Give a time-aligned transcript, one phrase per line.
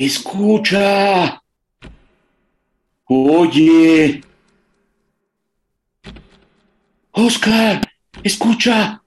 [0.00, 1.42] Escucha.
[3.04, 4.22] Oye.
[7.10, 7.82] Oscar,
[8.22, 9.02] escucha.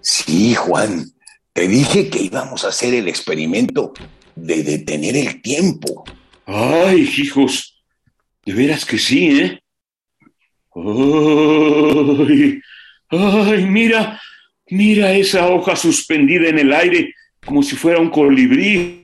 [0.00, 1.06] Sí, Juan.
[1.52, 3.92] Te dije que íbamos a hacer el experimento
[4.34, 6.02] de detener el tiempo.
[6.44, 7.80] Ay, hijos.
[8.44, 9.62] De veras que sí, ¿eh?
[10.74, 12.60] Ay,
[13.08, 14.20] ay, mira,
[14.66, 17.14] mira esa hoja suspendida en el aire
[17.46, 19.01] como si fuera un colibrí.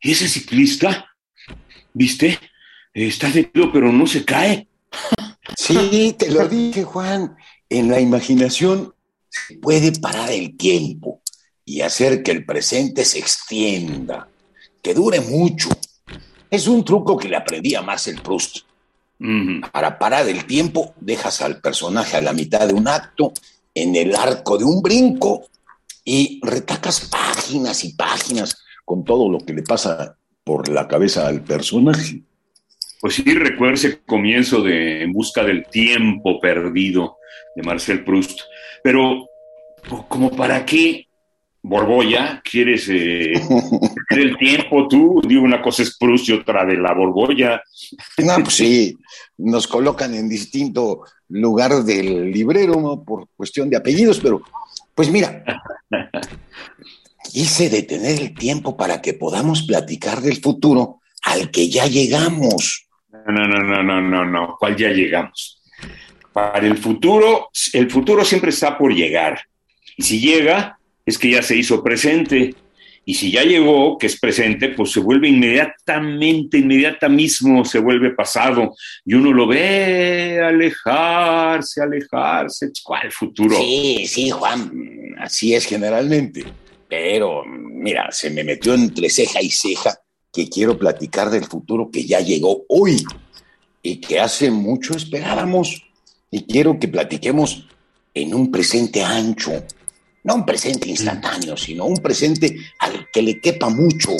[0.00, 1.06] ¿Y ese ciclista?
[1.92, 2.38] ¿Viste?
[2.92, 4.68] Está detenido, pero no se cae.
[5.56, 7.36] Sí, te lo dije, Juan.
[7.68, 8.94] En la imaginación
[9.28, 11.22] se puede parar el tiempo
[11.64, 14.28] y hacer que el presente se extienda,
[14.82, 15.68] que dure mucho.
[16.50, 18.58] Es un truco que le aprendí a Marcel Proust.
[19.70, 23.32] Para parar el tiempo, dejas al personaje a la mitad de un acto,
[23.74, 25.46] en el arco de un brinco,
[26.04, 31.42] y retacas páginas y páginas con todo lo que le pasa por la cabeza al
[31.42, 32.24] personaje.
[33.00, 37.18] Pues sí, recuerdo ese comienzo de En busca del tiempo perdido
[37.54, 38.40] de Marcel Proust.
[38.82, 39.28] Pero,
[40.08, 41.06] ¿como para qué,
[41.62, 43.34] Borbolla, quieres eh,
[44.10, 45.22] el tiempo tú?
[45.24, 47.62] Digo, una cosa es Proust y otra de la Borbolla.
[48.18, 48.96] No, pues sí,
[49.38, 54.42] nos colocan en distinto lugar del librero por cuestión de apellidos, pero
[54.96, 55.44] pues mira,
[57.22, 62.86] quise detener el tiempo para que podamos platicar del futuro al que ya llegamos.
[63.12, 65.60] No, no, no, no, no, no, ¿cuál ya llegamos?
[66.32, 69.40] Para el futuro, el futuro siempre está por llegar.
[69.96, 72.54] Y si llega, es que ya se hizo presente.
[73.04, 78.10] Y si ya llegó, que es presente, pues se vuelve inmediatamente, inmediata mismo se vuelve
[78.10, 78.74] pasado.
[79.04, 82.70] Y uno lo ve alejarse, alejarse.
[82.84, 83.56] ¿Cuál futuro?
[83.56, 86.44] Sí, sí, Juan, así es generalmente.
[86.90, 90.00] Pero, mira, se me metió entre ceja y ceja
[90.32, 93.04] que quiero platicar del futuro que ya llegó hoy
[93.80, 95.84] y que hace mucho esperábamos.
[96.32, 97.68] Y quiero que platiquemos
[98.12, 99.64] en un presente ancho,
[100.24, 104.10] no un presente instantáneo, sino un presente al que le quepa mucho.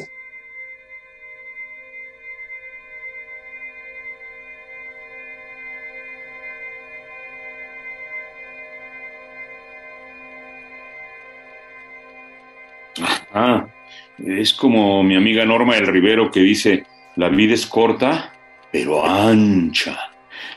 [14.40, 16.86] Es como mi amiga Norma del Rivero que dice,
[17.16, 18.32] la vida es corta,
[18.72, 19.98] pero ancha.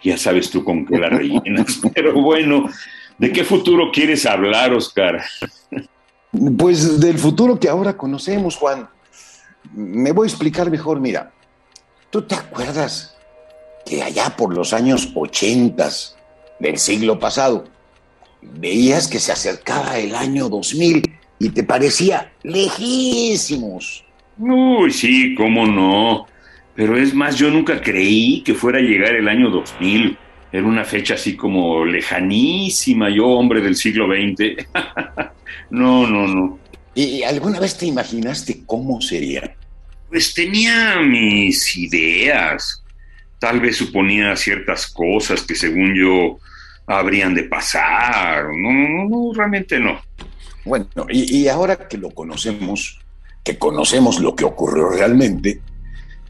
[0.03, 1.81] Ya sabes tú con qué la rellenas.
[1.93, 2.69] pero bueno,
[3.17, 5.21] ¿de qué futuro quieres hablar, Oscar?
[6.57, 8.87] Pues del futuro que ahora conocemos, Juan.
[9.73, 11.31] Me voy a explicar mejor, mira.
[12.09, 13.17] ¿Tú te acuerdas
[13.85, 15.89] que allá por los años 80
[16.59, 17.65] del siglo pasado
[18.41, 24.03] veías que se acercaba el año 2000 y te parecía lejísimos?
[24.37, 26.25] Uy, sí, cómo no.
[26.75, 30.17] Pero es más, yo nunca creí que fuera a llegar el año 2000.
[30.51, 34.67] Era una fecha así como lejanísima, yo hombre del siglo XX.
[35.69, 36.59] no, no, no.
[36.95, 39.55] ¿Y alguna vez te imaginaste cómo sería?
[40.09, 42.83] Pues tenía mis ideas.
[43.39, 46.39] Tal vez suponía ciertas cosas que según yo
[46.85, 48.45] habrían de pasar.
[48.55, 49.99] No, no, no, realmente no.
[50.65, 52.99] Bueno, y, ahora que lo conocemos,
[53.43, 55.61] que conocemos lo que ocurrió realmente,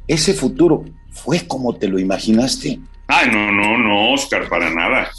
[0.08, 2.80] ese futuro fue como te lo imaginaste.
[3.08, 5.10] Ay, no, no, no, Oscar, para nada.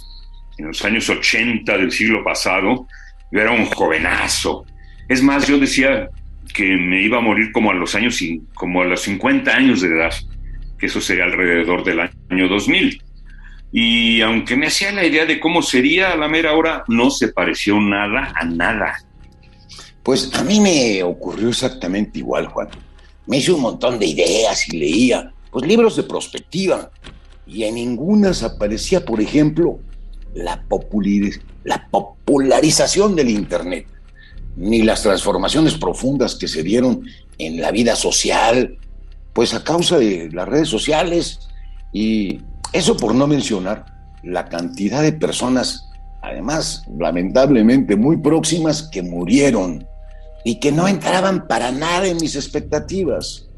[0.58, 2.86] En los años 80 del siglo pasado,
[3.30, 4.64] yo era un jovenazo.
[5.08, 6.08] Es más, yo decía
[6.52, 8.20] que me iba a morir como a los años,
[8.54, 10.12] como a los 50 años de edad,
[10.78, 13.02] que eso sería alrededor del año 2000.
[13.76, 17.32] Y aunque me hacía la idea de cómo sería a la mera hora, no se
[17.32, 19.04] pareció nada a nada.
[20.04, 22.68] Pues a mí me ocurrió exactamente igual, Juan.
[23.26, 26.92] Me hice un montón de ideas y leía, pues libros de prospectiva,
[27.48, 29.80] y en ninguna aparecía, por ejemplo,
[30.34, 30.64] la,
[31.64, 33.88] la popularización del Internet,
[34.54, 37.04] ni las transformaciones profundas que se dieron
[37.38, 38.78] en la vida social,
[39.32, 41.40] pues a causa de las redes sociales
[41.92, 42.38] y
[42.74, 43.86] eso por no mencionar
[44.24, 45.88] la cantidad de personas,
[46.20, 49.86] además lamentablemente muy próximas, que murieron
[50.44, 53.48] y que no entraban para nada en mis expectativas.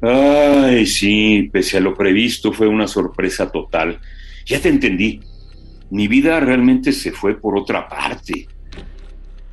[0.00, 4.00] Ay, sí, pese a lo previsto fue una sorpresa total.
[4.46, 5.20] Ya te entendí.
[5.90, 8.48] Mi vida realmente se fue por otra parte.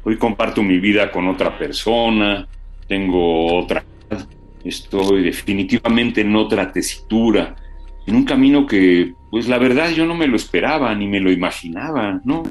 [0.03, 2.47] Hoy comparto mi vida con otra persona,
[2.87, 3.83] tengo otra...
[4.63, 7.55] Estoy definitivamente en otra tesitura,
[8.11, 11.31] en un camino que, pues la verdad, yo no me lo esperaba ni me lo
[11.31, 12.43] imaginaba, ¿no?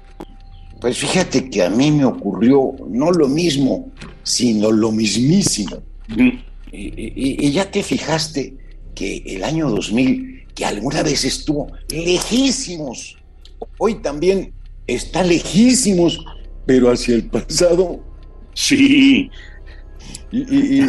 [0.81, 3.93] Pues fíjate que a mí me ocurrió no lo mismo,
[4.23, 5.77] sino lo mismísimo.
[6.09, 6.31] Mm.
[6.73, 8.57] Y, y, ya te fijaste
[8.95, 13.19] que el año 2000, que alguna vez estuvo lejísimos,
[13.77, 14.55] hoy también
[14.87, 16.25] está lejísimos,
[16.65, 18.01] pero hacia el pasado.
[18.55, 19.31] Sí.
[20.33, 20.85] Y,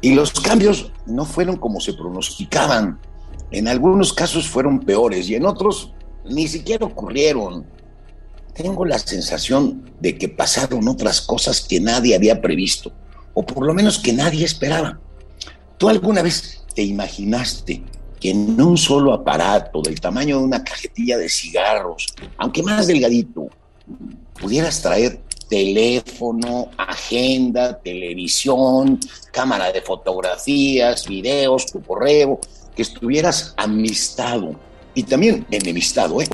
[0.00, 2.98] y, los cambios no fueron como se pronosticaban.
[3.50, 5.92] En algunos casos fueron peores y en otros
[6.28, 7.66] ni siquiera ocurrieron.
[8.54, 12.92] Tengo la sensación de que pasaron otras cosas que nadie había previsto,
[13.34, 14.98] o por lo menos que nadie esperaba.
[15.78, 17.82] ¿Tú alguna vez te imaginaste
[18.18, 22.06] que en un solo aparato del tamaño de una cajetilla de cigarros,
[22.38, 23.48] aunque más delgadito,
[24.40, 28.98] pudieras traer teléfono, agenda, televisión,
[29.32, 32.40] cámara de fotografías, videos, tu correo,
[32.76, 34.54] que estuvieras amistado
[34.94, 36.28] y también enemistado, ¿eh?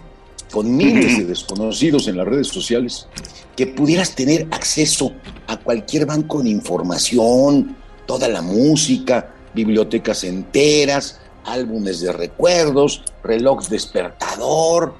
[0.51, 3.09] con miles de desconocidos en las redes sociales,
[3.57, 5.13] que pudieras tener acceso
[5.47, 14.95] a cualquier banco de información, toda la música, bibliotecas enteras, álbumes de recuerdos, reloj despertador.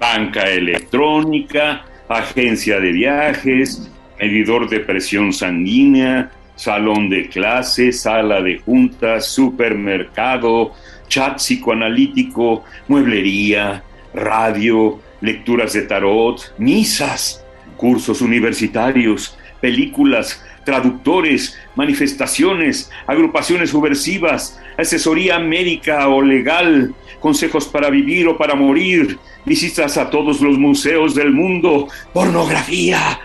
[0.00, 3.88] Banca electrónica, agencia de viajes,
[4.18, 6.30] medidor de presión sanguínea,
[6.60, 10.74] salón de clase, sala de juntas, supermercado,
[11.08, 17.42] chat psicoanalítico, mueblería, radio, lecturas de tarot, misas,
[17.78, 28.36] cursos universitarios, películas, traductores, manifestaciones, agrupaciones subversivas, asesoría médica o legal, consejos para vivir o
[28.36, 33.18] para morir, visitas a todos los museos del mundo, pornografía,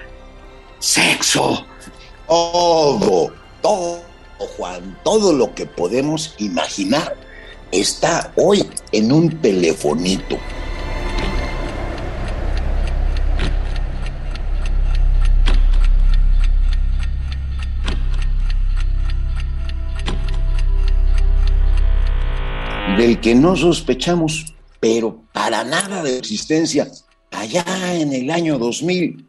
[0.80, 1.68] sexo.
[2.28, 3.32] Todo,
[3.62, 4.02] todo,
[4.58, 7.16] Juan, todo lo que podemos imaginar
[7.72, 10.38] está hoy en un telefonito.
[22.98, 26.90] del que no sospechamos, pero para nada de existencia,
[27.30, 29.26] allá en el año 2000,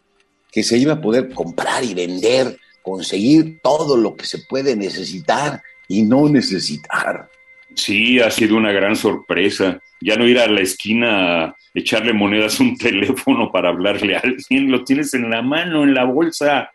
[0.52, 5.61] que se iba a poder comprar y vender, conseguir todo lo que se puede necesitar
[5.88, 7.29] y no necesitar.
[7.75, 9.83] Sí, ha sido una gran sorpresa.
[10.00, 14.21] Ya no ir a la esquina a echarle monedas a un teléfono para hablarle a
[14.21, 16.71] alguien, lo tienes en la mano, en la bolsa.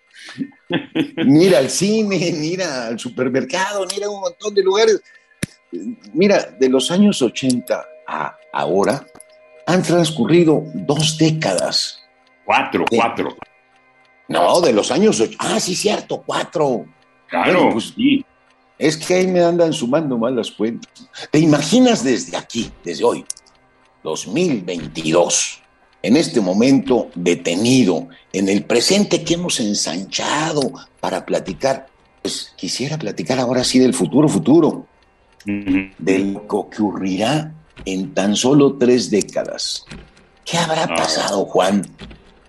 [1.26, 5.02] Mira al cine, mira al supermercado, mira un montón de lugares
[6.14, 9.06] Mira, de los años 80 a ahora
[9.66, 12.04] han transcurrido dos décadas.
[12.44, 13.38] Cuatro, cuatro.
[14.32, 15.38] No, de los años 80.
[15.40, 16.86] Ah, sí, cierto, cuatro.
[17.28, 18.26] Claro, pues sí.
[18.78, 20.92] Es que ahí me andan sumando mal las cuentas.
[21.30, 23.26] ¿Te imaginas desde aquí, desde hoy,
[24.04, 25.62] 2022,
[26.02, 31.88] en este momento detenido, en el presente que hemos ensanchado para platicar?
[32.22, 34.88] Pues quisiera platicar ahora sí del futuro, futuro
[35.46, 37.54] de lo que ocurrirá
[37.86, 39.86] en tan solo tres décadas.
[40.46, 40.96] ¿Qué habrá ah.
[40.96, 41.86] pasado, Juan?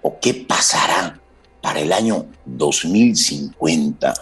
[0.02, 1.21] ¿O qué pasará
[1.62, 4.12] para el año 2050?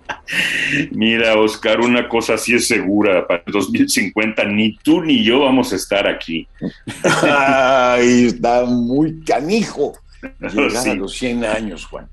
[0.91, 5.73] Mira, Oscar, una cosa sí es segura, para el 2050 ni tú ni yo vamos
[5.73, 6.47] a estar aquí.
[7.23, 9.93] Ay, está muy canijo
[10.39, 12.07] llegar a los 100 años, Juan.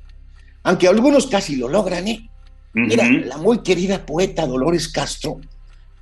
[0.63, 2.29] Aunque algunos casi lo logran, ¿eh?
[2.73, 5.41] Mira, la muy querida poeta Dolores Castro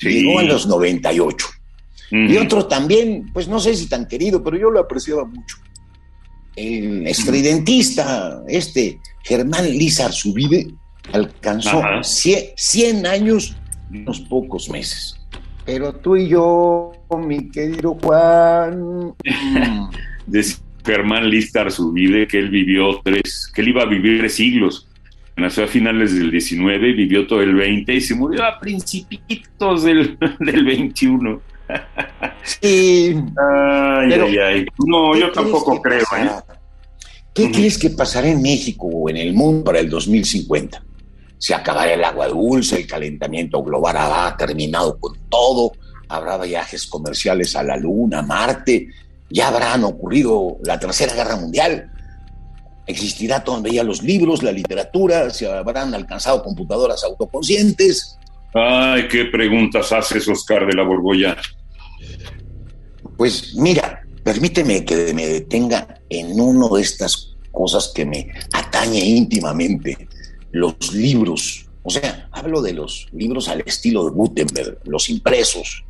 [0.01, 1.47] llegó a los 98.
[2.11, 5.57] Y otro también, pues no sé si tan querido, pero yo lo apreciaba mucho.
[6.57, 10.69] El estridentista, este Germán Lizar Subide,
[11.13, 13.57] alcanzó 100, años
[13.91, 15.19] en unos pocos meses.
[15.67, 16.93] Pero tú y yo,
[17.27, 19.15] mi querido Juan.
[20.27, 20.47] de
[20.85, 24.89] Germán Lizar Subide que él vivió tres, que él iba a vivir tres siglos
[25.37, 30.19] nació a finales del 19, vivió todo el 20 y se murió a principitos del,
[30.39, 31.41] del 21.
[32.45, 33.17] Sí.
[33.37, 34.67] Ay, ay, ay.
[34.87, 36.03] No, yo tampoco creo.
[36.17, 36.31] ¿eh?
[37.33, 40.85] ¿Qué crees que pasará en México o en el mundo para el 2050?
[41.45, 45.73] se acabará el agua dulce, el calentamiento global habrá terminado con todo,
[46.09, 48.89] habrá viajes comerciales a la Luna, a Marte,
[49.29, 51.91] ya habrán ocurrido la Tercera Guerra Mundial,
[52.87, 58.19] existirá todavía los libros, la literatura, se habrán alcanzado computadoras autoconscientes.
[58.55, 61.37] Ay, qué preguntas haces, Oscar de la Borgoya.
[63.25, 69.97] Pues mira, permíteme que me detenga en una de estas cosas que me atañe íntimamente,
[70.53, 71.67] los libros.
[71.85, 75.87] O sea, hablo de los libros al estilo de Gutenberg, los impresos.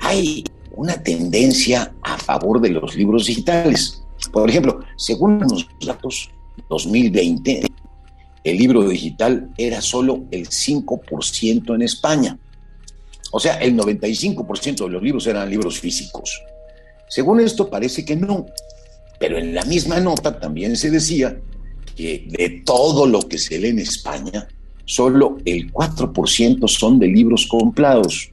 [0.00, 0.42] Hay
[0.72, 4.02] una tendencia a favor de los libros digitales.
[4.32, 6.32] Por ejemplo, según los datos
[6.68, 7.64] 2020,
[8.42, 12.36] el libro digital era solo el 5% en España.
[13.30, 16.42] O sea, el 95% de los libros eran libros físicos.
[17.08, 18.46] Según esto parece que no,
[19.18, 21.36] pero en la misma nota también se decía
[21.96, 24.46] que de todo lo que se lee en España,
[24.84, 28.30] solo el 4% son de libros comprados.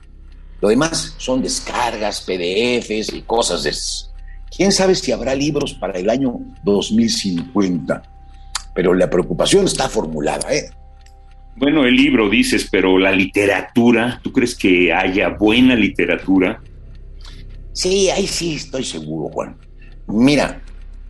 [0.62, 4.12] Lo demás son descargas, PDFs y cosas de esas.
[4.56, 8.04] ¿Quién sabe si habrá libros para el año 2050?
[8.76, 10.70] Pero la preocupación está formulada, ¿eh?
[11.56, 16.62] Bueno, el libro dices, pero la literatura, ¿tú crees que haya buena literatura?
[17.74, 19.58] Sí, ahí sí estoy seguro, Juan.
[20.08, 20.62] Mira,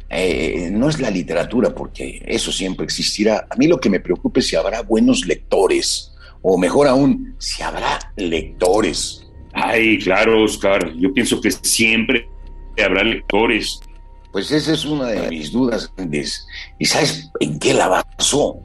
[0.10, 3.48] eh, no es la literatura, porque eso siempre existirá.
[3.50, 7.62] A mí lo que me preocupa es si habrá buenos lectores, o mejor aún, si
[7.64, 9.28] habrá lectores.
[9.54, 12.28] Ay, claro, Oscar, yo pienso que siempre
[12.84, 13.80] habrá lectores.
[14.32, 16.46] Pues esa es una de mis dudas grandes.
[16.80, 18.60] ¿Y sabes en qué la basó?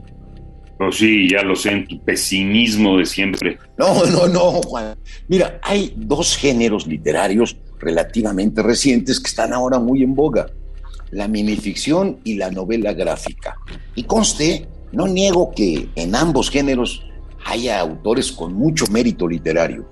[0.77, 3.57] Pues sí, ya lo sé, en tu pesimismo de siempre.
[3.77, 4.97] No, no, no, Juan.
[5.27, 10.47] Mira, hay dos géneros literarios relativamente recientes que están ahora muy en boga.
[11.11, 13.57] La minificción y la novela gráfica.
[13.95, 17.03] Y conste, no niego que en ambos géneros
[17.45, 19.87] haya autores con mucho mérito literario.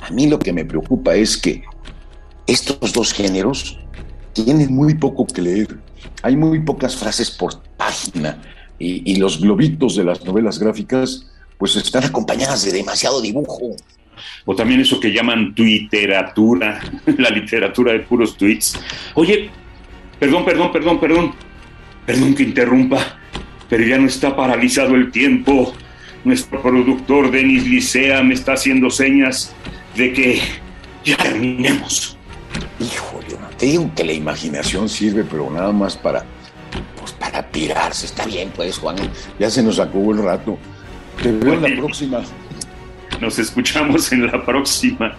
[0.00, 1.64] A mí lo que me preocupa es que
[2.46, 3.78] estos dos géneros
[4.32, 5.78] tienen muy poco que leer.
[6.22, 8.40] Hay muy pocas frases por página
[8.78, 11.26] y, los globitos de las novelas gráficas
[11.58, 13.74] pues están acompañadas de demasiado dibujo.
[14.44, 16.80] O también eso que llaman twitteratura,
[17.18, 18.78] la literatura de puros tweets.
[19.14, 19.50] Oye,
[20.18, 21.34] perdón, perdón, perdón, perdón,
[22.04, 23.18] perdón que interrumpa,
[23.68, 25.74] pero ya no está paralizado el tiempo.
[26.24, 29.54] Nuestro productor Denis Licea me está haciendo señas
[29.96, 30.40] de que
[31.04, 32.16] ya terminemos.
[32.80, 36.24] Híjole, te digo que la imaginación sirve, pero nada más para,
[36.98, 38.06] pues para pirarse.
[38.06, 38.96] Está bien, pues, Juan,
[39.38, 40.58] ya se nos acabó el rato.
[41.22, 42.22] Te veo en la próxima.
[43.20, 45.16] Nos escuchamos en la próxima.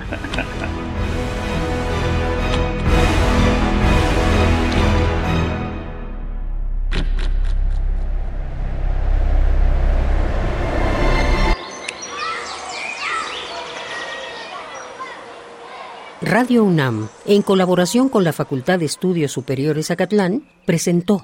[16.22, 21.24] Radio UNAM, en colaboración con la Facultad de Estudios Superiores Acatlán, presentó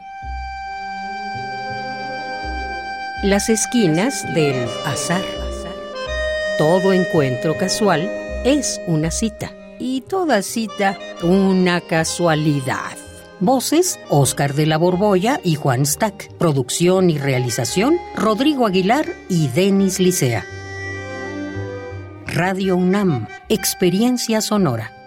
[3.22, 5.43] Las esquinas del azar.
[6.58, 8.12] Todo encuentro casual
[8.44, 12.96] es una cita y toda cita una casualidad.
[13.40, 16.32] Voces, Oscar de la Borbolla y Juan Stack.
[16.36, 20.46] Producción y realización, Rodrigo Aguilar y Denis Licea.
[22.28, 25.03] Radio UNAM, Experiencia Sonora.